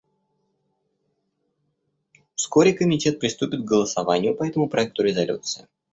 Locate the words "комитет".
2.73-3.19